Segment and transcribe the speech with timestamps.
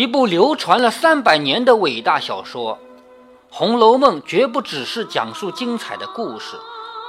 [0.02, 2.76] 》，一部流传了三百年的伟大小说。
[3.50, 6.56] 《红楼梦》绝不只是讲述精彩的故事，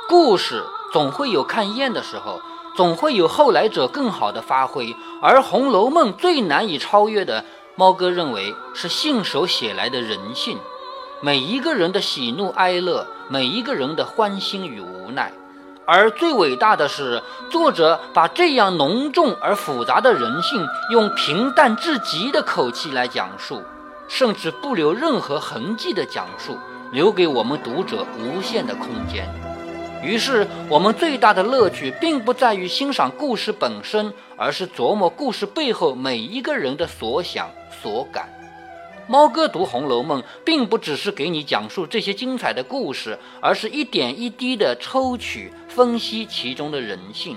[0.09, 0.61] 故事
[0.91, 2.41] 总会有看厌的时候，
[2.75, 4.93] 总会有后来者更好的发挥。
[5.21, 7.45] 而《红楼梦》最难以超越的，
[7.77, 10.57] 猫哥认为是信手写来的人性，
[11.21, 15.31] 每一个人的喜怒哀乐，每一个人的欢欣与无奈。
[15.85, 23.61] 而最伟大的是，作者把这样浓重而复杂的人性，用平淡至极的口气来讲述，
[24.07, 26.57] 甚至不留任何痕迹的讲述，
[26.91, 29.27] 留给我们读者无限的空间。
[30.03, 37.49] 于是，我们最大的乐趣，并不在于欣赏故事本身，而是琢磨故事背后每一个人的所想
[37.81, 38.29] 所感。
[39.07, 47.35] 猫哥读《红楼梦》，并不只是给你讲述这些精彩的故事，而是一点一滴的抽取、分析其中的人性，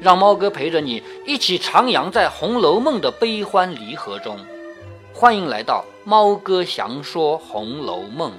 [0.00, 4.38] 让猫哥陪着你一起徜徉在《红楼梦》的悲欢离合中。
[5.12, 8.30] 欢迎来到猫哥详说《红楼梦》。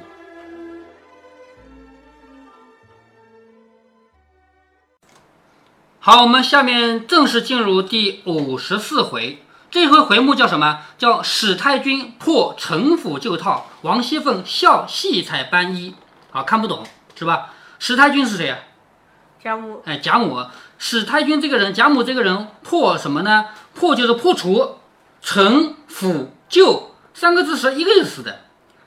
[6.00, 9.40] 好，我们下面正式进入第五十四回。
[9.70, 10.80] 这回回目叫什么？
[10.98, 15.96] 叫史太君破城府旧套，王熙凤笑戏彩斑衣。
[16.32, 17.54] 啊看不懂是吧？
[17.80, 18.60] 史太君是谁啊？
[19.44, 19.82] 贾母。
[19.86, 20.46] 哎，贾母。
[20.78, 23.48] 史太君这个人，贾母这个人破什么呢？
[23.74, 24.78] 破就是破除
[25.22, 28.42] 城府旧三个字是一个意思的。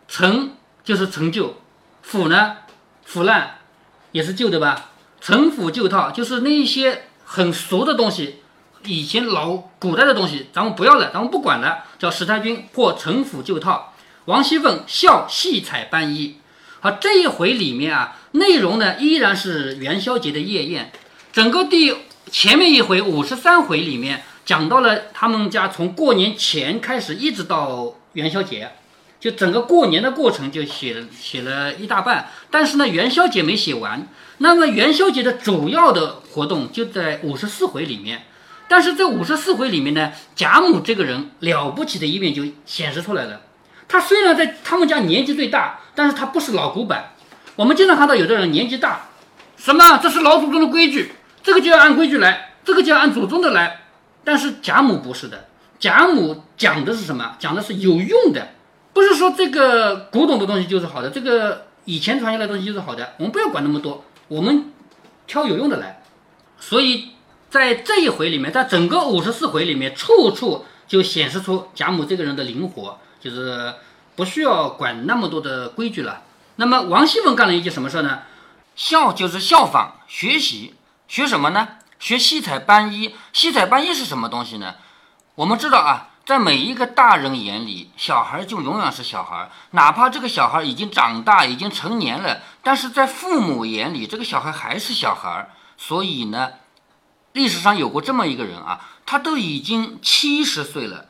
[0.08, 1.56] 陈就是陈旧，
[2.02, 2.56] 腐呢
[3.04, 3.58] 腐烂
[4.12, 4.86] 也是旧的吧？
[5.20, 8.42] 城府旧套就是那一些很俗的东西。
[8.84, 11.84] 以前老古代的东西，咱们不要了，咱们不管了。
[11.98, 13.92] 叫史太君破城府旧套，
[14.24, 16.36] 王熙凤笑戏彩斑衣。
[16.80, 20.90] 好，这一回里面啊，内容呢依然是元宵节的夜宴。
[21.30, 21.94] 整个第
[22.30, 28.72] 前面一回五十三回里面讲到了他们家从过年前开始一直到元宵节，
[29.20, 32.30] 就整个过年的过程就写了写了一大半。
[32.50, 34.08] 但是呢，元宵节没写完。
[34.38, 38.24] 那么元宵节的主要的活动就在五十四回里面。
[38.70, 43.40] 但是这五十四回里面呢，贾母这个人了不起的一面就显示出来了。
[43.88, 47.12] 他虽然在他们家年纪最大，但是他不是老古板。
[47.56, 49.08] 我们经常看到有的人年纪大，
[49.56, 51.10] 什么这是老祖宗的规矩，
[51.42, 53.80] 这个就要按规矩来，这个就要按祖宗的来。
[54.22, 55.48] 但是贾母不是的，
[55.80, 57.34] 贾母讲的是什么？
[57.40, 58.50] 讲的是有用的，
[58.92, 63.14] 不是说这个古董的东西就是好的，这个以前传下来的东西就是好的。
[63.16, 64.72] 我们不要管那么多，我们
[65.26, 66.00] 挑有用的来。
[66.60, 67.08] 所以。
[67.50, 73.74] 在这一回里面，在整个五十四回里面，处处就显示出贾母这个人的灵活，就是
[74.14, 76.22] 不需要管那么多的规矩了。
[76.56, 78.20] 那么王熙凤干了一件什么事呢？
[78.76, 80.74] 效就是效仿学习，
[81.08, 81.70] 学什么呢？
[81.98, 83.16] 学七彩斑衣。
[83.32, 84.76] 七彩斑衣是什么东西呢？
[85.34, 95.50] 我们知道啊，在每一个大人眼里，小孩就永远是小孩，哪怕这个小孩已经长大，已经成年了，但是在父母眼里，这个小孩还是小孩。
[95.76, 96.50] 所以呢。
[97.32, 101.06] 历史上有过这么一个人啊，他都已经七十岁了，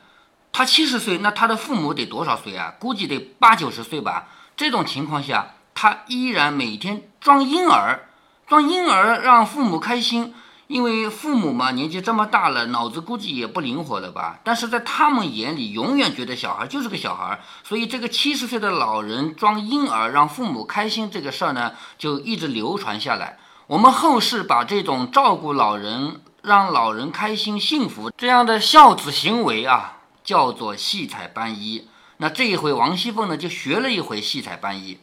[0.51, 2.75] 他七十岁，那他的父母得多少岁啊？
[2.79, 4.27] 估计得八九十岁吧。
[4.55, 8.07] 这种情况下，他依然每天装婴儿，
[8.45, 10.35] 装婴儿让父母开心，
[10.67, 14.39] 因为父母嘛年纪这么大了，脑子估计也不灵活了吧。
[14.43, 23.39] 但是在他们眼里，永远觉得小孩就是个小孩，所以这个七十岁的老人装婴儿让父母开心这个事儿呢，就一直流传下来。
[23.71, 31.87] 我们后世把这种照顾老人、让老人开心幸福这样的孝子行为啊，叫做戏彩斑衣。
[32.17, 34.97] 那这一回王熙凤呢，就学了一回戏彩斑衣。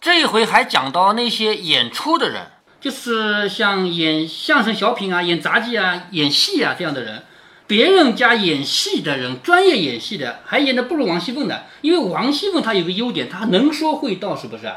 [0.00, 2.46] 这一回还讲到那些演出的人，
[2.80, 7.22] 就是像演相声、小品啊、演杂技啊、演戏啊这样的人。
[7.66, 11.66] 别人家演戏的人，专业演戏的，还演的不如王熙凤的。
[11.82, 14.72] 因为王熙凤她有个优点，她能说会道，是不是？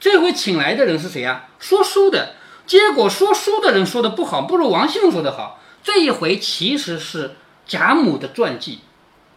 [0.00, 1.44] 这回请来的人是谁啊？
[1.60, 2.34] 说书的。
[2.66, 5.60] 结果说书的人说的不好，不如王熙凤说的好。
[5.82, 7.36] 这一回其实是
[7.66, 8.80] 贾母的传记，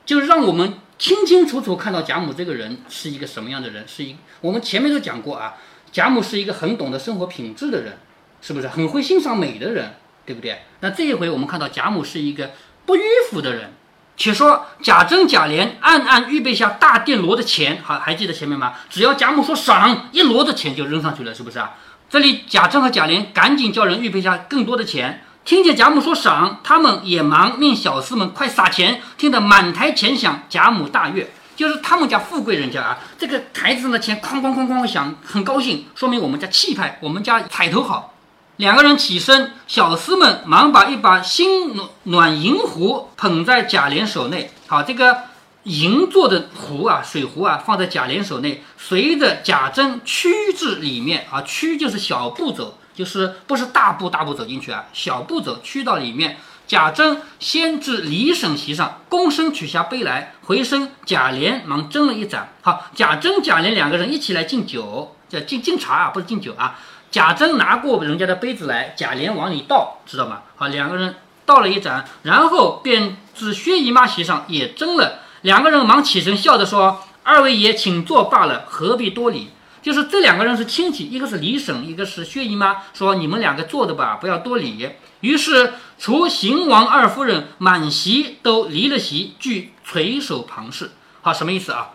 [0.06, 3.84] 就让我们清清楚楚看到贾母这个人是一个什么样的人。
[3.88, 5.56] 是一，我们前面都讲过啊，
[5.92, 7.98] 贾母是一个很懂得生活品质的人，
[8.42, 9.96] 是不是很会欣赏美的人，
[10.26, 10.62] 对不对？
[10.82, 12.52] 那这一回我们看到贾母是一个
[12.86, 13.74] 不迂腐的人。
[14.18, 18.76] 且说贾珍、贾琏暗暗预备下大殿罗的钱，好，还记得前面吗？
[18.90, 21.76] 只要贾母说赏，一箩的钱就扔上去了，是不是啊？
[22.16, 25.22] 这里贾政和贾琏赶紧叫人预备下更多的钱。
[25.44, 29.02] 听见贾母说赏，他们也忙命小厮们快撒钱。
[29.18, 38.14] 听得满台钱响，贾母大悦，就是他们家富贵人家啊，这个台子上的钱哐哐哐哐响，很高兴，说明我们家气派，我们家彩头好。
[38.56, 44.52] 两个人起身，小厮们忙把一把新暖暖银壶捧在贾琏手内。
[44.68, 45.18] 好，这个
[45.66, 56.38] 银做的壶啊，水壶啊，放在贾琏手内，随着贾珍趋至里面啊，趋就是小步走，就是不是大步大步走进去啊，小步走趋到里面。
[56.68, 62.50] 贾珍先至李婶席上，躬身取下杯来，回身贾琏忙斟了一盏。
[62.62, 66.80] 好，贾珍、贾琏两个人一起来敬酒，叫敬敬茶啊，不是敬酒啊。
[67.12, 70.42] 贾珍拿过人家的杯子来，贾琏往里倒，知道吗？
[70.56, 71.16] 好，两个人
[71.46, 75.22] 倒了一盏，然后便至薛姨妈席上也斟了。
[75.46, 84.90] 两个人忙起身，笑着说：“二位爷请坐罢了，何必多礼？”就是这两个人是亲戚，一个是李婶，一个是薛姨妈，说你们两个坐的吧，不要多礼。
[85.20, 90.90] 于是除邢王二夫人满席都离了席，俱垂手旁视。
[91.22, 91.92] 好，什么意思啊？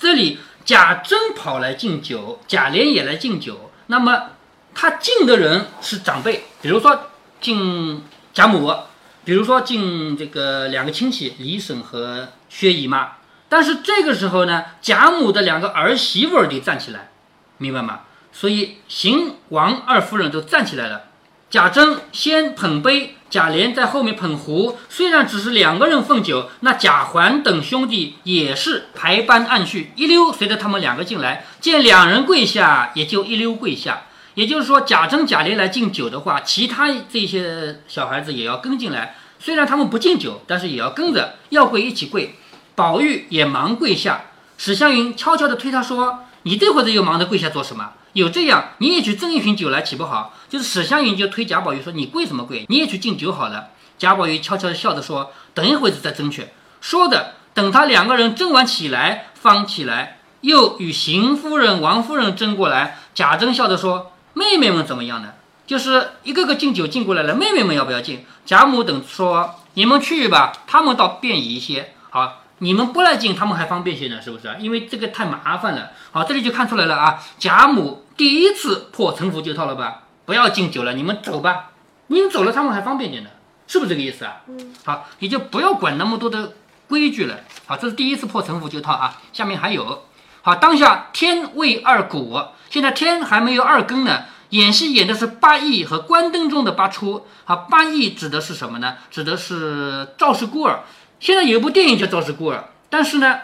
[0.00, 3.70] 这里贾珍跑来敬酒，贾琏也来敬酒。
[3.86, 4.22] 那么
[4.74, 6.98] 他敬的人是长辈，比如说
[7.40, 8.02] 敬
[8.34, 8.74] 贾母，
[9.24, 13.12] 比如说敬这个两个亲戚李婶和薛姨妈。
[13.48, 17.10] 但是这个时候呢，贾母的两个儿媳妇儿得站起来，
[17.58, 18.02] 明白吗？
[18.32, 21.06] 所以邢王二夫人都站起来了。
[21.50, 24.78] 贾珍先捧杯，贾琏在后面捧壶。
[24.88, 31.44] 虽然只是两个人奉酒，那贾环等兄弟也是排班按序，一溜随着他们两个进来。
[31.58, 34.02] 见两人跪下，也就一溜跪下。
[34.34, 39.16] 也就是说，贾珍、贾琏来敬酒的话，其他这些小孩子也要跟进来。
[39.38, 42.36] 虽然他们不敬酒，但是也要跟着，要跪一起跪。
[42.74, 44.22] 宝玉也忙跪下，
[44.56, 47.92] 史湘云悄悄地推他说：“你这会子又忙着跪下做什么？
[48.12, 52.64] 有这样，你也去斟一瓶酒来，岂不好？”就是史湘云就推贾宝玉说：“你跪什么跪？
[52.68, 53.68] 你也去敬酒好了。”
[53.98, 56.48] 贾宝玉悄悄地笑着说：“等一会子再斟去。”
[56.80, 62.98] 说的等他两个人斟完起来，方起来，又与邢夫人、王夫人斟过来。
[63.14, 65.32] 贾珍笑着说：“妹妹们怎么样呢？
[65.66, 72.36] 就是一个个敬酒敬过来了，妹妹们要不要敬？”贾母等说：“你们去吧，他们倒便宜一些。”好。
[72.62, 74.54] 你们不来敬，他们还方便些呢，是不是？
[74.60, 75.92] 因为这个太麻烦了。
[76.12, 80.02] 好，这里就看出来了啊，贾母第一次破城府旧套了吧？
[80.26, 81.70] 不要敬酒了，你们走吧。
[82.08, 83.30] 你们走了，他们还方便点呢，
[83.66, 84.42] 是不是这个意思啊？
[84.48, 84.74] 嗯。
[84.84, 86.52] 好，你就不要管那么多的
[86.86, 87.40] 规矩了。
[87.64, 89.18] 好，这是第一次破城府旧套啊。
[89.32, 90.04] 下面还有，
[90.42, 92.40] 好，当下天未二鼓，
[92.70, 94.24] 现在天还没有二更呢。
[94.50, 97.24] 演戏演的是八义和关灯中的八出。
[97.44, 98.96] 好，八义指的是什么呢？
[99.10, 100.80] 指的是赵氏孤儿。
[101.20, 102.56] 现在有一部电影叫《赵氏孤儿》，
[102.88, 103.38] 但是呢，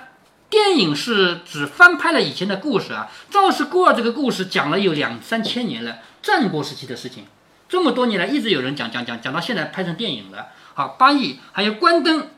[0.49, 3.09] 电影是只翻拍了以前的故事啊。
[3.31, 7.27] 赵氏孤儿这个故事讲了有两三千年了，战国时期的事情，
[7.69, 10.47] 这么多年来一直有人讲讲讲讲到现在拍成电影了。
[10.75, 12.31] 好，八义还有关灯，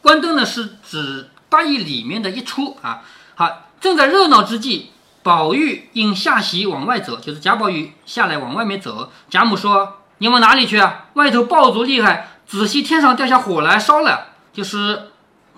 [0.00, 3.02] 关灯呢是指八义里面的一出啊。
[3.34, 4.90] 好，正在热闹之际，
[5.22, 9.10] 宝玉因下席往外走，就是贾宝玉下来往外面走。
[9.28, 11.06] 贾母说：“你往哪里去啊？
[11.14, 15.10] 外头爆竹厉害，仔细天上掉下火来烧了。”就是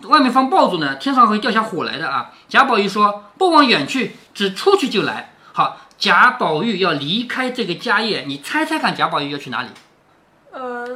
[0.05, 2.31] 外面放爆竹呢，天上会掉下火来的啊！
[2.49, 9.69] 贾宝玉说：“不往远去，只出去就来。”好，贾宝玉要离开这个家业，你猜猜看，贾宝玉要去哪里？
[10.53, 10.87] 呃，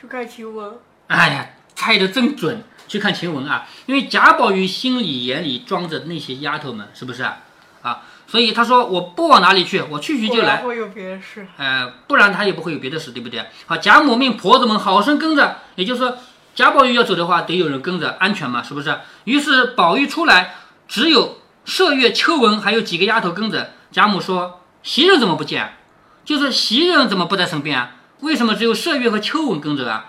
[0.00, 0.78] 去看晴雯。
[1.08, 1.46] 哎呀，
[1.78, 3.64] 猜得真准，去看晴雯啊！
[3.86, 7.38] 因为贾宝玉心里眼里装着那些丫头们，是不是啊？
[7.82, 11.46] 啊，所以他说：“我不往哪里去，我去去就来。”会有别的事。
[11.56, 13.46] 呃，不然他也不会有别的事，对不对？
[13.66, 16.18] 好，贾母命婆子们好生跟着，也就是说。
[16.56, 18.98] 贾宝玉要走的话，得有人跟着，安全嘛，是不是？
[19.22, 20.56] 于是宝玉出来，
[20.88, 23.74] 只有麝月、秋纹还有几个丫头跟着。
[23.92, 25.76] 贾母说：“袭人怎么不见？
[26.24, 27.92] 就是袭人怎么不在身边啊？
[28.22, 30.06] 为什么只有麝月和秋纹跟着啊？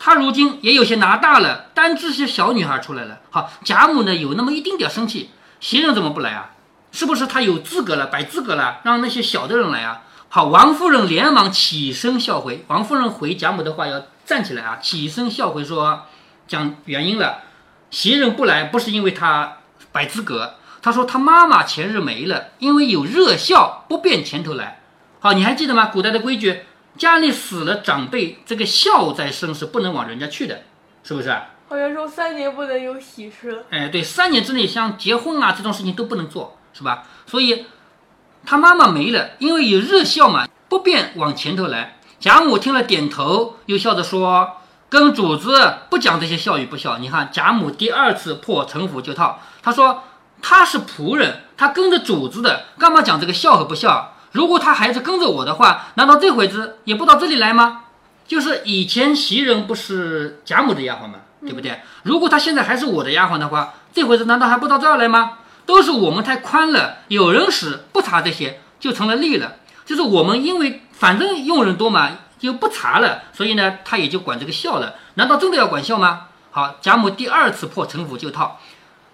[0.00, 3.20] 他如今也有些拿大了，单这些小女孩出来了。
[3.30, 5.30] 好，贾母呢有那么一丁点生气，
[5.60, 6.50] 袭人怎么不来啊？
[6.90, 10.02] 是不是他有资格了，摆资格了，让那些小的人来啊？
[10.28, 12.64] 好，王夫人连忙起身笑回。
[12.66, 14.02] 王夫人回贾母的话要。
[14.26, 14.78] 站起来啊！
[14.80, 16.02] 起身笑回说
[16.46, 17.38] ：“讲原因了，
[17.90, 19.54] 袭人不来不是因为他
[19.90, 20.54] 摆资格。
[20.80, 24.82] 他说他妈妈前日没了，因为有热笑，不便前头来。
[25.18, 25.86] 好，你还记得吗？
[25.86, 26.62] 古代的规矩，
[27.00, 30.64] 家里死了长辈，这个孝在身是不能往人家去的，
[31.02, 31.30] 是不是？
[31.66, 33.64] 好像说三年不能有喜事。
[33.70, 37.04] 哎，对，三年之内像结婚啊这种事情都不能做，是吧？
[37.24, 37.64] 所以
[38.44, 44.58] 他妈妈没了，因为有热孝嘛，不便往前头来。”贾母听了，点头，又笑着说
[44.90, 46.98] ：“跟主子不讲这些孝与不孝。
[46.98, 49.40] 你看，贾母第二次破城府旧套。
[49.62, 50.02] 他说
[50.42, 54.16] 他是仆人，他跟着主子的，干嘛讲这个孝和不孝？
[54.32, 57.82] 如果他还是跟着我的话，难道这会子也不到这里来吗？
[58.26, 61.20] 就是以前袭人不是贾母的丫鬟吗？
[61.40, 61.80] 对不对？
[62.02, 65.38] 如果他现在还是我的丫鬟的话，这会子难道还不到这儿来吗？
[65.66, 69.56] 都是我们太宽了，有人使不查这些，就成了例了。”
[69.86, 74.94] 就是我们因为反正用人多嘛，就不查了，所以呢，他也就管这个孝了。
[75.14, 76.26] 难道真的要管孝吗？
[76.52, 78.60] 好，贾母第二次破城府旧套，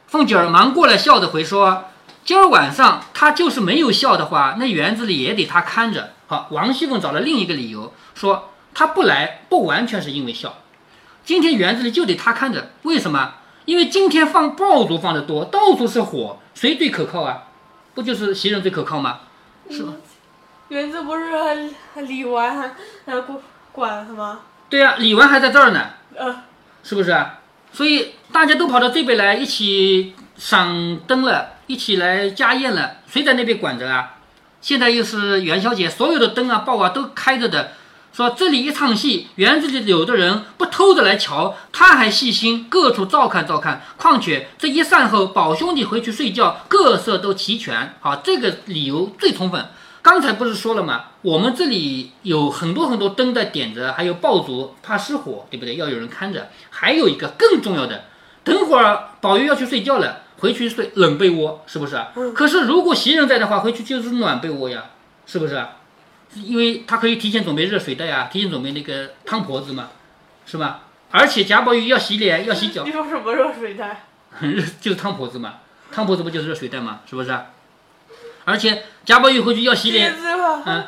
[0.07, 1.85] 凤姐儿忙过来笑着回说
[2.27, 10.57] ：“今儿晚上他就是没有笑的话，那园子里也得他看着。”好，王熙凤找了另一个理由，说他不来不完全是因为笑，
[11.25, 13.35] 今天园子里就得他看着，为什么？
[13.65, 17.45] 因为今天放爆竹放的多，到处是火，谁最可靠啊？
[17.95, 19.21] 不就是袭人最可靠吗？
[19.71, 19.93] 是吧？
[20.69, 22.75] 园子不是还李纨还
[23.07, 23.39] 还管
[23.71, 24.41] 管吗？
[24.69, 26.43] 对呀、李纨还在这儿呢，呃，
[26.83, 27.39] 是不是啊？
[27.73, 34.15] 所以大家都跑到这边来一起赏灯了，一起来家宴了，谁在那边管着啊？
[34.61, 37.73] 现在又是元宵节，所有的灯啊、报啊都开着的。
[38.13, 43.83] 说这里一唱戏，园子里有的人不偷着来瞧，他还细心各处照看照看。
[43.99, 47.95] 况且这一散后，宝兄弟回去睡觉，各色都齐全。
[48.01, 49.67] 好，这个理由最充分。
[50.01, 51.07] 刚才不是说了吗？
[51.21, 55.75] 我们这里有很多很多灯在点着，还有爆竹，怕失火，对不对？
[55.77, 56.49] 要有人看着。
[56.71, 58.05] 还有一个更重要的，
[58.45, 62.13] 等会儿宝玉要去睡觉了，回去睡冷被窝，是不是啊？
[62.35, 64.85] 可是如果袭人在的话，回去就是暖被窝呀，
[65.27, 65.77] 是不是啊？
[66.35, 69.89] 因为他可以提前准备热水袋啊，提前准备那个汤婆子嘛，
[70.45, 70.83] 是吧？
[71.11, 74.05] 而且贾宝玉要洗脸要洗脚， 你说什么热水袋？
[74.81, 75.55] 就是汤婆子嘛，
[75.91, 77.47] 汤婆子不就是热水袋嘛，是不是啊？
[78.45, 80.87] 而且贾宝玉回去要洗脸，嗯，嗯，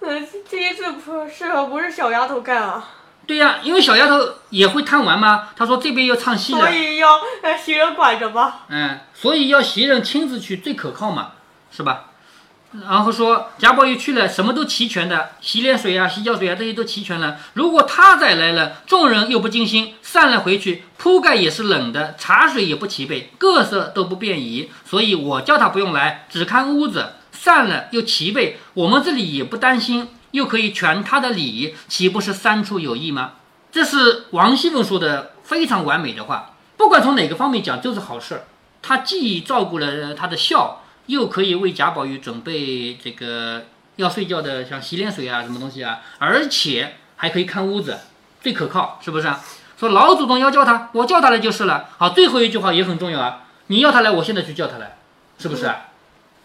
[0.00, 1.64] 呃，这一次不是吧？
[1.64, 2.88] 不是小丫头干啊，
[3.30, 4.18] 对呀、因为小丫头
[4.48, 5.50] 也会贪玩嘛。
[5.54, 8.62] 她说这边要唱戏了所，以要让袭人管着吧。
[8.68, 11.30] 嗯，所以要袭人亲自去最可靠嘛，
[11.70, 12.06] 是吧？
[12.72, 17.36] 然后说贾宝玉去了，什么都齐全的，洗脸水啊、洗脚水啊这些都齐全了。
[17.52, 24.72] 如果他再来了，众人又不尽心，散了回去，铺盖也是冷的，茶水也不齐备，各色都不便宜。
[24.84, 33.32] 所以我叫他不用来，只看屋子，散了又齐备，我们这里也不担心，又可以全他的礼，岂不是三处有益吗？
[33.72, 38.44] 这是王熙凤说的非常完美的话，不管从哪个方面讲，都是好事儿。
[38.82, 47.98] 他既照顾了他的孝，又可以为贾宝玉准备这个要睡觉的像洗脸水啊什么东西啊，而且还可以看屋子，
[48.40, 49.40] 最可靠，是不是啊？
[49.78, 51.88] 说老祖宗要叫他，我叫他来就是了。
[51.98, 54.98] 好，最后一句话也很重要啊，你要他来，我现在去叫他来，
[55.38, 55.70] 是不是？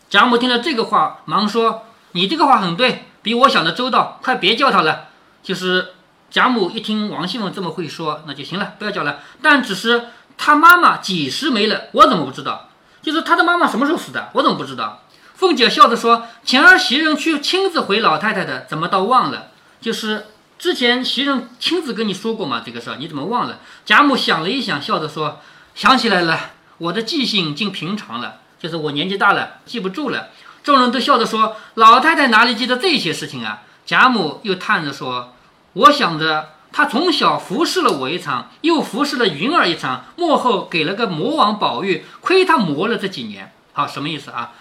[0.07, 5.07] 贾母听了这个话，忙说：“你这个话很对，比我想的周到，快别叫他了。”
[5.41, 5.93] 就是
[6.29, 9.21] 贾母一听王熙凤这么会说，那就行了，不要叫了。
[9.41, 12.69] 但只是他妈妈几时没了，我怎么不知道？
[13.01, 15.01] 就是他的妈妈什么时候死的，我怎么不知道？
[15.33, 19.47] 凤姐笑着说：“前儿袭人去亲自回老太太的，怎么倒忘了？
[19.81, 20.27] 就是
[20.59, 25.41] 之前袭人亲自跟你说过嘛，这个事儿你怎么忘了？”贾母想了一想，笑着说
[25.73, 30.29] ：“想起来了，我的记性竟平常了，就是我年纪大了，记不住了。”
[30.65, 35.33] 众人都笑着说：“老太太哪里记得这些事情啊？”贾母又叹着说
[35.73, 43.53] ：“我想着。”她从小服侍了我一场，又服侍了云儿一场，幕后给了个魔王宝玉，亏她磨了这几年。
[43.71, 44.51] 好，什么意思啊？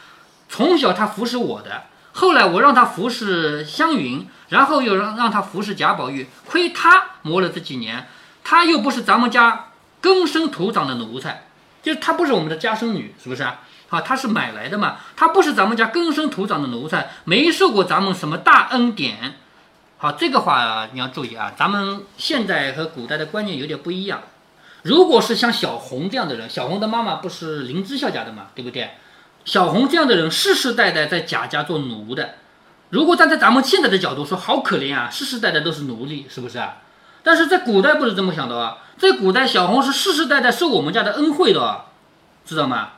[0.49, 8.07] 从小她服侍我的，后来我让她服侍湘云，然后又让让她服侍贾宝玉，亏她磨了这几年，
[8.45, 9.71] 她又不是咱们家
[10.01, 11.47] 根生土长的奴才，
[11.83, 13.63] 就是她不是我们的家生女，是不是啊？
[13.95, 19.37] 啊，他是买来的嘛，他不是咱们家根生土长的奴才，没受过咱们什么大恩典。
[19.97, 24.23] 好，这个话你要注意啊，咱们现在和古代的观念有点不一样。
[24.83, 28.91] 如果是像小红这样的人，小红的妈妈不是林之孝家的嘛，对不对？
[29.47, 32.35] 小红这样的人世世代代在贾家做奴的，
[32.91, 36.79] 如果站在咱们现在的角度说，好可怜啊，世世代代都是奴隶，是不是啊？
[37.23, 41.87] 但是在古代不是这么想的啊，在古代小红是世世代代受我们家的恩惠的，
[42.45, 42.91] 知道吗？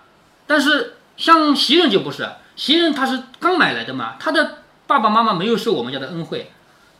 [0.47, 6.51] 但是像袭人就不是，袭人她是刚买来的嘛，她的爸爸妈妈没有受我们家的恩惠，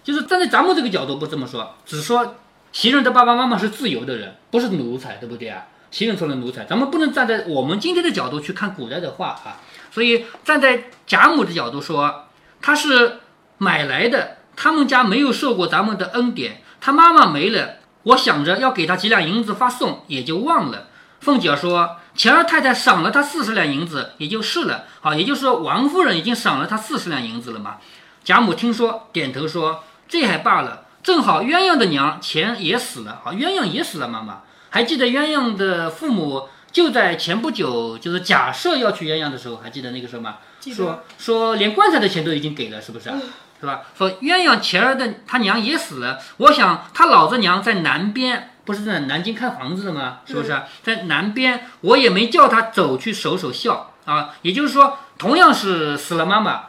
[0.03, 2.35] 就是站在咱们这个角度不这么说，只说
[2.73, 5.67] 袭人的爸爸妈妈是自由的人，不是奴才，对不对啊？
[5.91, 9.61] 袭人成了奴才，咱们不能站在我们今天的角度去看古代的话啊。
[9.91, 12.27] 所以站在贾母的角度说，
[12.61, 13.21] 他是
[13.59, 20.89] 买来的，他们家没有受过咱们的恩典，他妈妈没了，我想着要给他几两银子发送，也就忘了。
[21.21, 24.85] 凤姐说，钱二太太赏了他四十两银子，也就是了。
[25.01, 27.77] 好，也就是说王夫人已经赏了他四十两银子了嘛。
[28.25, 30.87] 贾母听说，点头说，这还罢了。
[31.03, 34.09] 正好鸳鸯的娘钱也死了，好，鸳鸯也死了。
[34.09, 40.37] 妈妈还记得鸳鸯的父母就在前不久，就是假设要去鸳鸯的时候，还记得那个什么？
[40.59, 43.13] 记得说说连棺材的钱都已经给了，是不是？
[43.61, 43.83] 是吧？
[43.97, 50.19] 说鸳鸯前儿的他娘也死了，我想他老子娘在南边，不是在南京看房子的吗？
[50.27, 50.55] 是不是？
[50.83, 54.35] 在南边，我也没叫他走去守守孝啊。
[54.43, 56.65] 也就是说，同样是死了妈妈，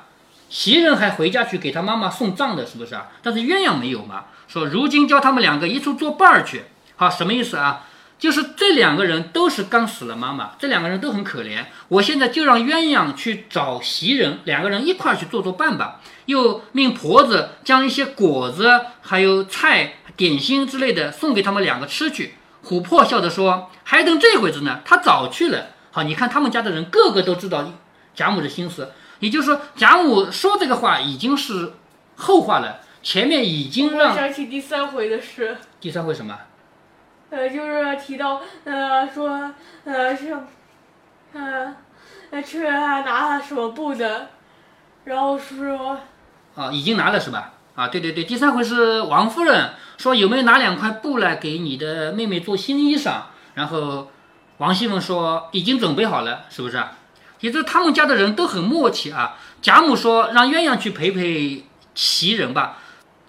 [0.47, 3.07] 袭人还回家去给他妈妈送葬的，是不是啊？
[3.21, 4.25] 但是鸳鸯没有嘛？
[4.47, 6.63] 说如今叫他们两个一处作伴儿去，
[6.95, 7.83] 好，什么意思啊？
[8.19, 11.65] 就是这两个人都是刚死了妈妈，这两个人都很可怜。
[11.87, 15.99] 我现在就让鸳鸯去找袭人，两个人一块儿去做做伴吧。
[16.25, 22.33] 又命婆子将一些果子、还有菜、点心之类的送给他们两个吃去。
[22.65, 27.71] 琥珀笑着说：“还等这会子呢，他早去了。”好，你看他们家的人个个都知道
[28.13, 31.73] 贾母的心思，也就是说，贾母说这个话已经是
[32.15, 36.37] 后话了，前面已经让想起第三回的事，第三回什么？
[37.29, 39.53] 呃，就是提到呃说
[39.85, 40.37] 呃是
[41.33, 41.75] 呃
[42.31, 44.29] 呃去拿什么布的，
[45.05, 45.99] 然后说
[46.55, 47.53] 啊，已经拿了是吧？
[47.77, 53.21] 啊，对对对，第三回是王夫人说有没有拿两块布来给你的妹妹做新衣裳，
[53.53, 54.09] 然后
[54.57, 56.83] 王熙凤说已经准备好了，是不是？
[57.39, 59.37] 其实他们家的人都很默契啊。
[59.61, 62.79] 贾母说让鸳鸯去陪陪袭人吧。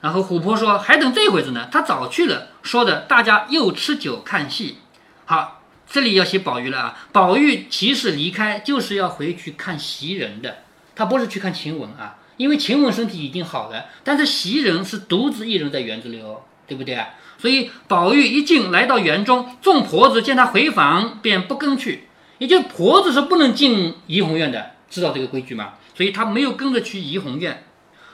[0.00, 4.78] 然后琥珀说：“还等这会子呢，他早去了。”说的大家又吃酒看戏。
[5.26, 6.98] 好，这里要写宝玉了啊。
[7.12, 10.58] 宝玉其实离开就是要回去看袭人的，
[10.94, 17.08] 他不是去看晴雯啊，因为晴雯身体已经好了，但是袭人是独自一人在园子里哦，对不对啊？
[17.36, 25.74] 所以宝玉一进来到园中，众婆子见他回房，便不跟去，也就婆子是不能进怡红院的，知道这个规矩吗？
[25.94, 27.64] 所以他没有跟着去怡红院。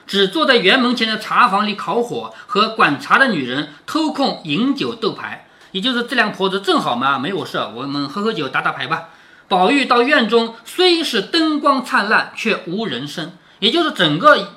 [0.07, 5.47] 只坐在园门前的茶房里烤火，和管茶的女人偷空饮酒斗牌。
[5.71, 9.09] 也就是这两婆子正好嘛，没有事，我们喝喝酒打打牌吧。
[9.47, 13.33] 宝玉到院中，虽是灯光灿烂，却无人声。
[13.59, 14.53] 也就是整个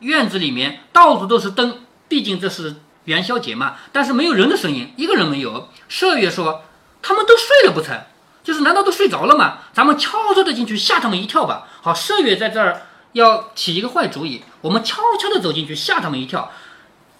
[0.00, 3.76] 院子里面到处都是灯，毕竟这是元宵节嘛。
[3.92, 5.68] 但是没有人的声音，一个人没有。
[5.90, 6.62] 麝月说
[7.02, 7.98] ：“他们都睡了不成？
[8.42, 9.58] 就是难道都睡着了吗？
[9.72, 12.82] 咱们悄悄的进去吓他们一跳吧。”好，麝月在这儿。
[13.12, 16.52] 要起一个坏主意，我们悄悄地走进去，吓他们一跳。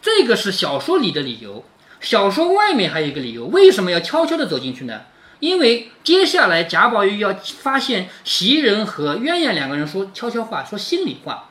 [0.03, 1.65] 这个是小说里的理由，
[1.99, 5.01] 小说外面还有一个理由，为什么要悄悄地走进去呢？
[5.41, 11.49] 因为接下来贾宝玉要发现袭人和鸳鸯两个人说悄悄话，说心里话。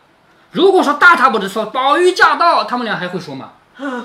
[0.52, 3.54] 如果说大踏步的说宝玉驾到，他们俩还会说吗？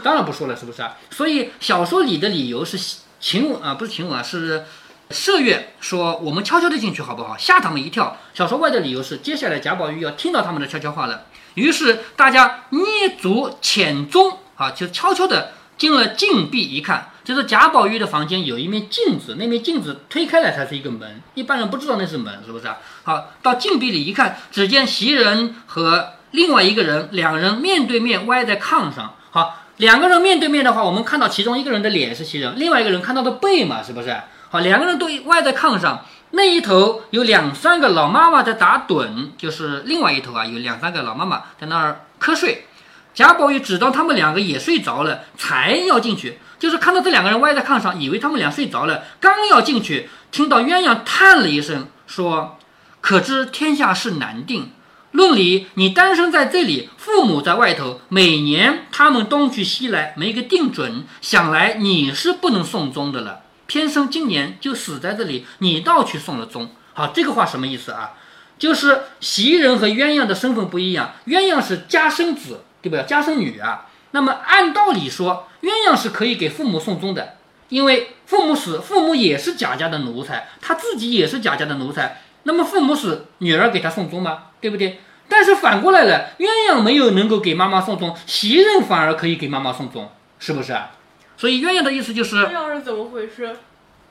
[0.03, 0.97] 当然不说了，是不是啊？
[1.11, 2.79] 所以小说里的理由是
[3.21, 4.65] 晴雯啊，不是晴雯啊，是。
[5.11, 7.37] 麝月说：“我们悄悄的进去好不好？
[7.37, 11.27] 吓他们一跳。”小说外的理由是，接下来贾宝玉要听到他们的悄悄话了。
[11.53, 22.79] 于是大家捏足浅踪啊，就悄悄的进了禁闭一看，就是贾宝玉的房间有一面镜子，那面镜子推开来才是一个门，一般人不知道那是门，是不是啊？
[23.05, 29.15] 好，到禁闭里一看，只见袭人和另外一个人，两人面对面歪在炕上。
[29.31, 34.17] 好，两个人面对面的话，我们看到其中一个人的脸是袭人，另外一个人看到的背嘛，是不是？
[34.51, 42.67] 好，两个人都歪在炕上，那一头有两三个老妈妈在打盹，就是另外一头啊，有两三个老妈妈在那儿瞌睡。
[43.15, 52.59] 贾宝玉只当他们两个也睡着了，才要进去，就是看到这两个人歪在炕上，以为他们俩睡着了，刚要进去，听到鸳鸯叹了一声，说
[53.03, 54.71] ：“可知天下事难定。
[55.11, 66.71] 论理，你单身在这里，父母在外头，每年他们东去西来，没个定准，想来你是不能送终的了。”偏生今年就死在这里，你倒去送了终。
[66.95, 68.13] 好，这个话什么意思啊？
[68.59, 73.05] 就是袭人和鸳鸯的身份不一样，鸳鸯是家生子，对不对？
[73.05, 73.87] 家生女啊。
[74.11, 77.37] 那么按道理说，鸳鸯是可以给父母送终的，
[77.71, 82.21] 因为父母死，父母也是贾家的奴才，他自己也是贾家的奴才。
[82.43, 84.49] 那么父母死，女儿给他送终吗？
[84.61, 85.01] 对不对？
[85.29, 90.91] 但是反过来了，鸳鸯没有能够给妈妈送终，袭人反而可以给妈妈送终，是不是啊？
[91.39, 93.57] 所以鸳鸯的意思就是，鸳鸯是怎么回事？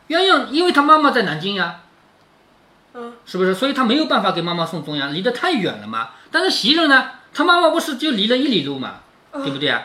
[0.07, 1.81] 鸳鸯因为他妈妈在南京呀，
[2.95, 3.53] 嗯，是不是？
[3.53, 6.09] 所以他没有办法给妈妈送终呀，离得太远了嘛。
[6.31, 9.83] 但是袭人呢，他妈妈不是就离了一里路嘛，对不对啊？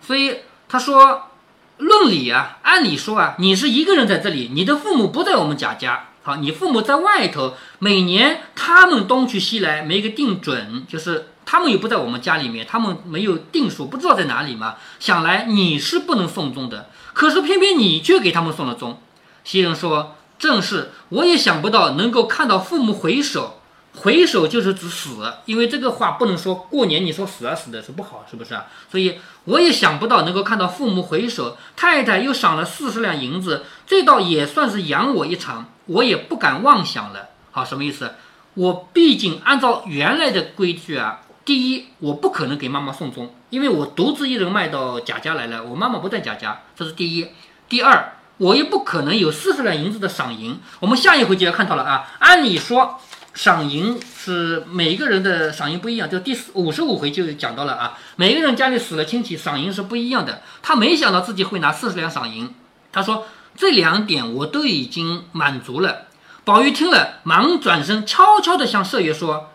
[0.00, 1.30] 所以他说，
[1.78, 11.28] 论理啊，按理说啊，你是一个人在这里，你的父母不在我们贾家，好，你父母在外头，每年他们东去西来，没个定准，就是。
[11.44, 14.76] 他们又不在我们家里面，他们没有定数，不知道在哪里嘛。
[15.00, 19.02] 想来你是不能送终的，可是偏偏你却给他们送了终。
[19.42, 23.60] 袭人说：“正是，我也想不到能够看到父母回首，
[23.94, 28.66] 回首就是指死，因为这个话不能说过年你说死啊死的是不好，是不是啊？
[28.90, 37.28] 所以我也想不到能够看到父母回首，太太又赏了四十两银子，这倒也算是养我一场，我也不敢妄想了。
[37.50, 38.14] 好，什么意思？
[38.54, 47.26] 我毕竟按照原来的规矩啊。”第一，我不可能给妈妈送终，因为我独自一人卖到贾家来了，我妈妈不在贾家，这是第一。
[47.68, 50.60] 第二，我也不可能有四十两银子的赏银。
[50.78, 52.12] 我们下一回就要看到了啊。
[52.20, 53.00] 按理说，
[53.34, 60.42] 赏银是每个人的赏银不一样，就第五十五回就讲到了啊，每个人家里死了亲戚，赏银是不一样的。
[60.62, 62.54] 他没想到自己会拿四十两赏银，
[62.92, 66.08] 他说这两点我都已经满足了。
[66.44, 69.50] 宝玉听了，忙转身悄悄地向麝月说：“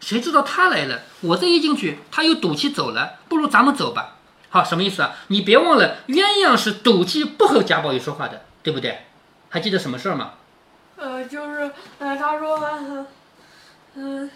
[0.00, 4.16] 谁知道他来了，我这一进去，他又赌气走了，不如咱们走吧。”
[4.50, 5.12] 好，什么意思啊？
[5.28, 9.02] 你别忘了，鸳鸯是赌气不和贾宝玉说话的，对不对？
[9.48, 10.32] 还记得什么事儿吗？
[10.96, 12.58] 呃，就是呃，他说，
[13.94, 14.30] 嗯、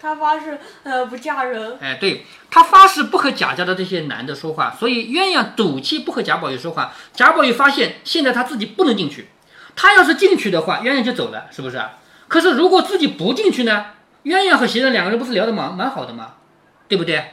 [0.00, 1.78] 他发誓呃不嫁人。
[1.80, 6.92] 哎，对他发誓不和贾家的这些男的说话，所以鸳鸯赌气不和贾宝玉说话。
[7.12, 9.28] 贾宝玉发现现在他自己不能进去，
[9.76, 11.80] 他要是进去的话，鸳鸯就走了，是不是？
[12.26, 13.86] 可是如果自己不进去呢？
[14.24, 16.34] 鸳鸯和袭人两个人不是聊得蛮蛮好的吗？
[16.88, 17.32] 对不对？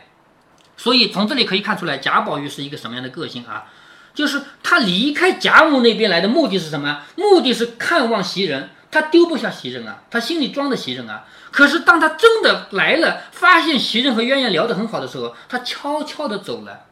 [0.78, 3.66] 所以从这里可以看出来，贾宝玉是一个什么样的个性啊？
[4.14, 7.02] 就是他离开贾母那边来的目的是什么？
[7.16, 11.26] 目的是看望袭人，他丢不下袭人啊，他心里装着袭人啊。
[11.52, 16.86] 可是当他真的来了，发现袭人和鸳鸯聊得很好的时候，他悄悄地走了。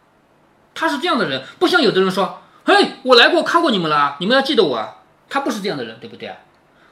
[0.75, 4.97] 他是这样的人，不像有的人说：“嘿，我来过，看过你们了，你们要记得我啊。”
[5.29, 6.35] 他不是这样的人，对不对啊？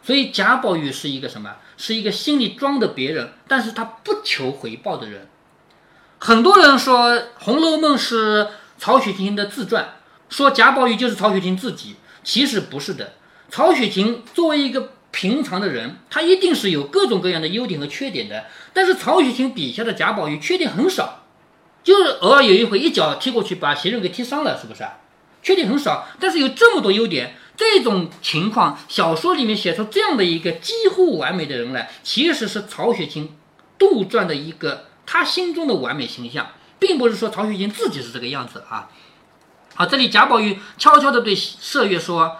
[0.02, 1.58] 所以贾宝玉是一个什么？
[1.76, 5.28] 是一个心里装着别人，但是他不求回报的人。
[6.20, 8.48] 很多人说《红楼梦》是
[8.78, 9.96] 曹雪芹的自传，
[10.30, 13.16] 说贾宝玉就是曹雪芹自己，其实不是的。
[13.50, 18.46] 曹雪芹作为一个平常的人，他一定是有各种各样的优点和缺点的。
[18.74, 21.26] 但是曹雪芹笔下的贾宝玉缺点很少，
[21.84, 24.86] 就是偶尔有一回一脚踢过去把袭人给踢伤了，是不是？
[25.44, 27.36] 缺点很少，但是有这么多优点。
[27.58, 33.36] 这种情况，小说里面写出这样的一个几乎完美的人来，其实是曹雪芹
[33.78, 38.90] 杜撰的一个他心中的完美形象，并不是说曹雪芹自己是这个样子啊。
[39.76, 42.38] 好，这里贾宝玉悄悄地对麝月说：“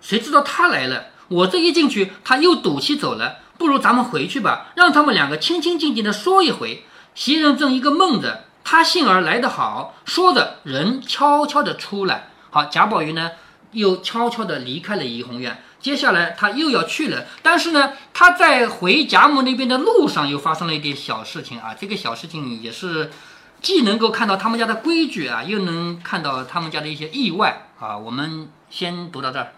[0.00, 6.84] 谁知道他来了，我这一进去，他又赌气走了，不如咱们回去吧，让他们两个清清静静地说一回。”
[7.14, 12.30] 袭人正一个梦着，他幸而来得好，说着人悄悄地出来。
[12.50, 13.30] 好，贾宝玉呢？
[13.70, 17.26] 又悄悄地离开了怡红院，接下来他又要去了。
[17.42, 21.74] 但是呢，他在回贾母那边的路上又发生了一点小事情啊。
[21.76, 23.10] 这个小事情也是
[23.60, 27.98] 既能够看到他们家的规矩啊，又能看到他们家的一些意外啊。
[27.98, 29.52] 我们先读到这儿。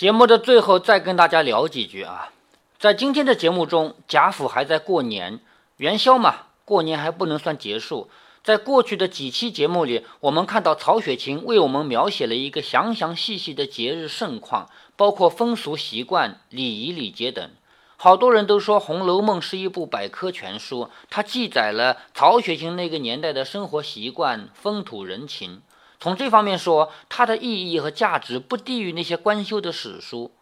[0.00, 2.32] 节目的最后再跟大家聊几句啊。
[2.78, 5.40] 在今天的节目中，贾府还在过年，
[5.76, 8.08] 元宵嘛，过年还不能算结束。
[8.42, 17.50] 在过去的几期节目里，我们看到曹雪芹为我们描写了一个详详细细的节日盛况，包括风俗习惯、礼仪礼节等。
[17.98, 25.60] 好多人都说《红楼梦》是一部百科全书，它记载了曹雪芹那个年代的生活习惯、风土人情。
[26.00, 30.32] 从这方面说，它的意义和价值不低于那些官修的史书。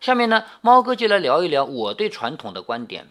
[0.00, 3.08] 下面呢，猫哥就来聊一聊我对传统的观点。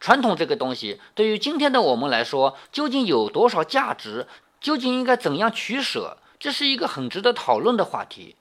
[0.00, 4.26] 传统这个东西，对于今天的我们来说，究竟有多少价值？
[4.60, 6.16] 究竟应该怎样取舍？
[6.40, 8.34] 这是一个很值得讨论的话题。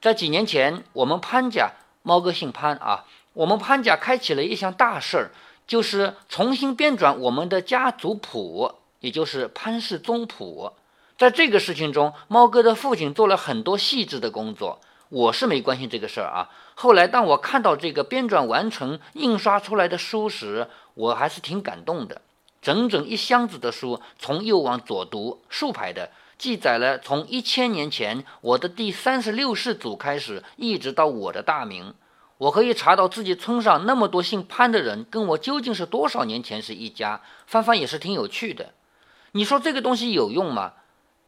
[0.00, 5.30] 在几年前，我们潘家，猫哥姓潘啊，我们潘家开启了一项大事儿，
[5.66, 10.72] 就是重新编纂我们的家族谱，也就是潘氏宗谱。
[11.16, 14.80] 在这个事情中，猫哥的父亲做了很多细致的工作。
[15.10, 16.50] 我是没关心这个事儿啊。
[16.74, 22.20] 后来，当我看到这个编纂完成、印刷出来的书时，我还是挺感动的。
[22.60, 31.94] 整整一箱子的书，从右往左读，竖排的，记载了从一千年前我的第三十六世祖开始，一直到我的大名。
[32.38, 37.20] 我可以查到自己村上那么多姓潘的人，跟我究竟是多少年前是一家。
[37.46, 38.72] 翻翻也是挺有趣的。
[39.30, 40.72] 你说这个东西有用吗？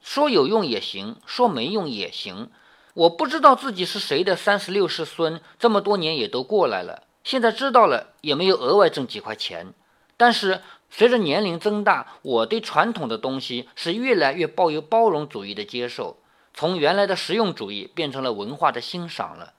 [0.07, 2.49] 说有用也行，说没用也行。
[2.95, 9.75] 我不知道自己是谁的三十六世孙，这么多年也都过来了，现在知道了也没有额外挣几块钱。
[10.16, 16.19] 但是随着年龄增大，我对传统的东西是越来越抱有包容主义的接受，
[16.55, 19.55] 从原来的实用主义变成了文化的欣赏了。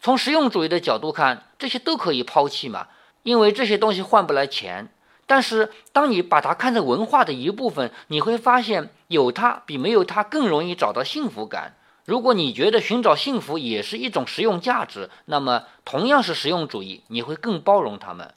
[0.00, 2.88] 从实用主义的角度看，这些都可以抛弃嘛，
[3.22, 4.90] 因为这些东西换不来钱。
[5.26, 11.74] 但是当你把它看成文化的一部分，你会发现有它比没有它更容易找到幸福感。
[12.04, 18.34] 如果你觉得寻找幸福也是一种实用价值，那么同样是实用主义，你会更包容他们。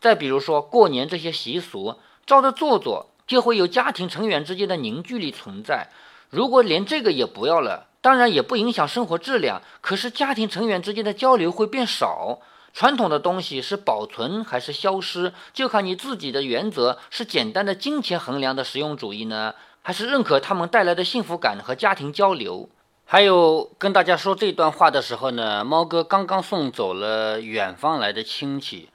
[0.00, 5.86] 再比如说过年这些习俗，照着做做，就会有家庭成员之间的凝聚力存在。
[6.30, 12.40] 如果连这个也不要了，当然也不影响生活质量，可是家庭成员之间的交流会变少。
[12.72, 19.54] 传统的东西是保存还是消失，就看你自己的原则是简单的金钱衡量的实用主义呢，
[19.86, 22.70] 还是认可他们带来的幸福感和家庭交流。
[23.04, 28.88] 还有跟大家说这段话的时候呢，猫哥刚刚送走了远方来的亲戚，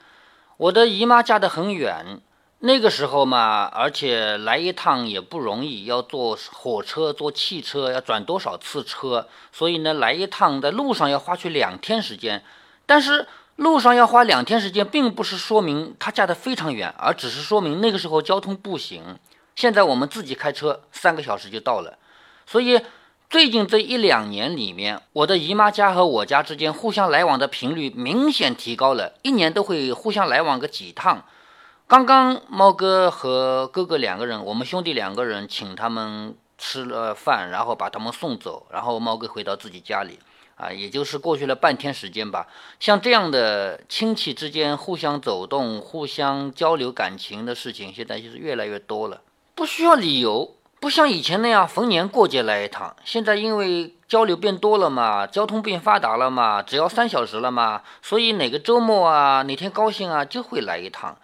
[0.58, 2.19] 我的姨妈嫁得很远，
[2.62, 12.43] 那个时候嘛，而且来一趟也不容易，要坐火车、坐汽车，要转多少次车，所以呢，来一趟在路上要花去两天时间。
[12.88, 19.04] 但是路上要花两天时间，并不是说明他嫁得非常远，而只是说明那个时候交通不行。
[19.60, 21.98] 现在我们自己开车，三个小时就到了。
[22.48, 22.80] 所以
[23.30, 31.26] 最近这一两年里面，我的姨妈家和我家之间互相来往的频率明显提高了，一年都会互相来往个几趟。
[31.88, 40.17] 刚刚猫哥和哥哥两个人，我们兄弟两个人请他们吃了饭，然后把他们送走，然后猫哥回到自己家里。
[40.56, 42.48] 啊，也就是过去了半天时间吧。
[42.80, 49.22] 像这样的亲戚之间互相走动、互相交流感情的事情，现在就是越来越多了，
[49.60, 52.95] 不需要理由，不像以前那样逢年过节来一趟。
[53.04, 61.17] 现在因为交流变多了嘛，交通变发达了嘛，只要三小时了嘛，所以哪个周末啊，哪天高兴啊，就会来一趟。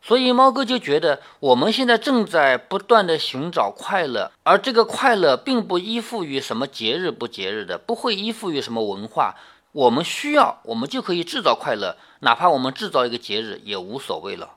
[0.00, 9.34] 所以猫哥就觉得，我们现在正在不断的寻找快乐，而这个快乐并不依附于什么节日不节日的，不会依附于什么文化。
[9.72, 14.52] 我们需要，我们就可以制造快乐，哪怕我们制造一个节日也无所谓了。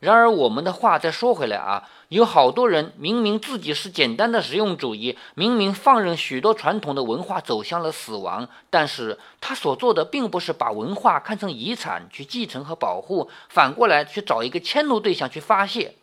[0.00, 15.94] 然而，我们的话再说回来啊，有好多人明明自己是简单的实用主义，明明放任许多传统的文化走向了死亡，但是他所做的并不是把文化看成遗产去继承和保护，反过来去找一个迁怒对象去发泄。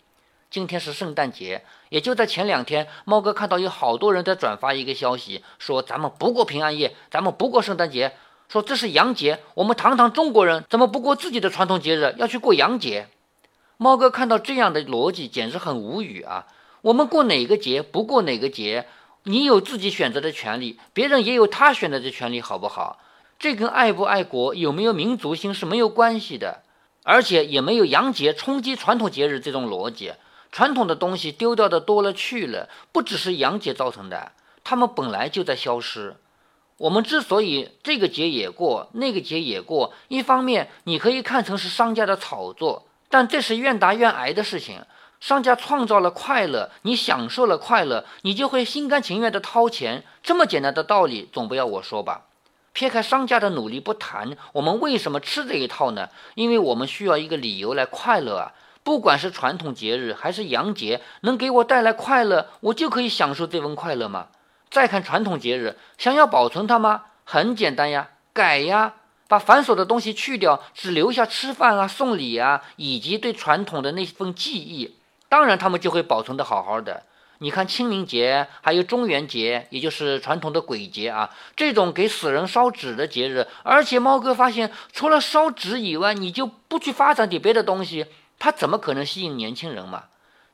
[0.51, 8.13] 今天是圣诞节，也就在前两天，猫哥看到有好多人在转发一个消息，说咱们不过平安夜，咱们不过圣诞节，
[8.47, 13.07] 说这是洋节，我们堂堂中国人怎么不过自己的传统节日，要去过洋节？
[13.77, 16.47] 猫哥看到这样的逻辑，简直很无语啊！
[16.81, 18.87] 我们过哪个节不过哪个节，
[19.23, 22.99] 你有自己选择的权利，别人也有他选择的权利，好不好？
[23.37, 26.63] 这跟爱不爱国、有没有民族性是没有关系的，
[27.03, 30.13] 而且也没有洋节冲击传统节日这种逻辑。
[30.51, 34.31] 传统的东西丢掉的多了去了，不只是洋节造成的，
[34.63, 36.15] 他们本来就在消失。
[36.77, 42.86] 我们之所以这个节也过，那个节也过，一方面你可以看成是商家的炒作。
[43.09, 44.81] 但这是愿打愿挨的事情。
[45.19, 50.03] 商家创造了快乐，你享受了快乐，你就会心甘情愿地掏钱。
[50.21, 52.25] 这么简单的道理，总不要我说吧？
[52.73, 56.09] 撇开商家的努力不谈，我们为什么吃这一套呢？
[56.35, 58.53] 因为我们需要一个理由来快乐啊！
[58.83, 64.27] 不管是传统节日还是洋节，能给我带来快乐，我就可以享受这份快乐吗？
[64.69, 67.05] 再看传统节日，想要保存它吗？
[67.23, 68.93] 很简单呀，改呀。
[69.27, 74.95] 把繁琐的东西去掉，只留下吃饭啊、送礼啊，以及对传统的那份记忆。
[75.29, 77.03] 当然，他们就会保存的好好的。
[77.39, 83.45] 你看清明节，还有中元节，也就是传统的鬼节啊，这种给死人烧纸的节日。
[83.63, 88.07] 而且猫哥发现，除了烧纸以外，你就不去发展点别的东西，
[88.39, 90.05] 它怎么可能吸引年轻人嘛？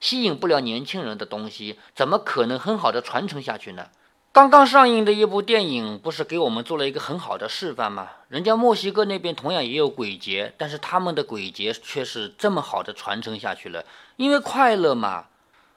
[0.02, 3.88] 吸引不了年轻人的东西，怎么可能很好的传承下去呢？
[4.34, 8.10] 刚刚上映的一部电影，不是给我们做了一个很好的示范吗？
[8.30, 15.26] 人家墨西哥那边同样也有鬼节，但是他们的鬼节却是这么好的传承下去了，因为快乐嘛。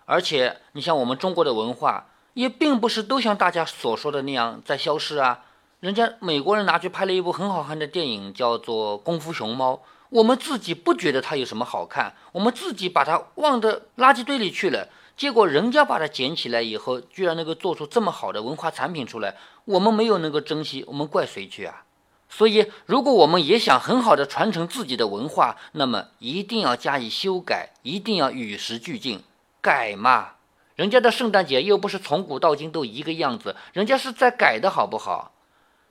[0.07, 5.45] 而且你像我们中国的文化，也并不是都像大家所说的那样在消失啊。
[5.81, 9.75] 人家美国人拿去拍了一部很好看的电影，叫做《功夫熊猫》，
[10.09, 14.89] 我们自己不觉得它有什么好看，我们自己把它忘到垃圾堆里去了。
[15.17, 21.85] 结果人家把它捡起来以后，居然能够做出这么好的文化产品出来，我们没有能够珍惜，我们怪谁去啊？
[22.29, 29.23] 所以，如果我们也想很好的传承自己的文化，那么一定要加以修改，一定要与时俱进，
[29.63, 30.33] 改嘛。
[30.75, 35.33] 人家的圣诞节又不是从古到今都一个样子，人家是在改的好不好？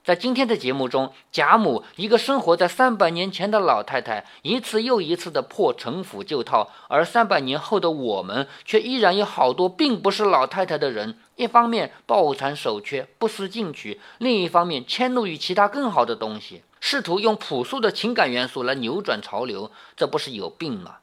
[0.05, 11.17] 在今天的节目中，贾母一个生活在三百年前的老太太，一次又一次的破城府旧套，而三百年后的我们，却依然有好多并不是老太太的人。
[11.37, 20.97] 一方面抱残守缺，不思进取；另一方面迁怒于其他更好的东西，试图用朴素的情感元素来扭转潮流，这不是有病吗？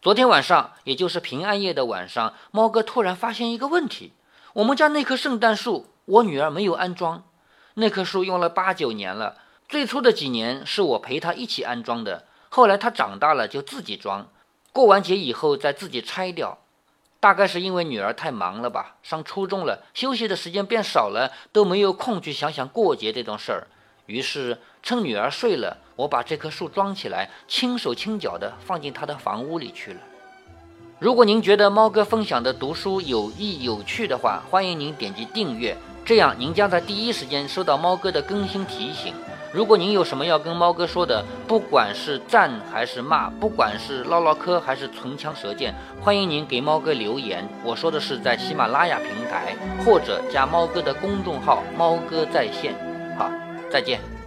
[0.00, 4.12] 昨天晚上，也就是平安夜的晚上，猫哥突然发现一个问题：
[4.52, 7.24] 我们家那棵圣诞树，我女儿没有安装。
[7.74, 9.36] 那棵树用了八九年了，
[9.68, 14.28] 最初的几年是我陪他一起安装的，后来他长大了就自己装，
[14.72, 16.58] 过完节以后再自己拆掉。
[17.20, 23.66] 大概是因为女儿太忙了吧，上初中了，休息的时间变少了，都没有空去想想过节这种事儿。
[24.06, 30.00] 于是趁女儿睡了，我把这棵树装起来，轻手轻脚的放进她的房屋里去了。
[31.00, 39.14] 如果您觉得猫哥分享的读书有益有趣的话，欢迎您点击订阅，这样您将在第一时间收到猫哥的更新提醒。
[39.50, 47.48] 如果您有什么要跟猫哥说的，不管是赞还是骂，不管是唠唠嗑还是唇枪舌剑，欢迎您给猫哥留言。
[47.64, 52.74] 我说的是在喜马拉雅平台，或者加猫哥的公众号“猫哥在线”。
[53.16, 53.30] 好，
[53.70, 54.19] 再见。